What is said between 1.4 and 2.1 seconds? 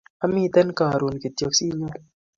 sinyon